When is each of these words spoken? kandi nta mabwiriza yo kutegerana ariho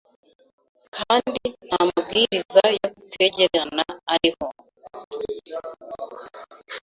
kandi 0.95 1.43
nta 1.67 1.79
mabwiriza 1.87 2.63
yo 2.77 2.87
kutegerana 2.95 3.83
ariho 4.13 4.47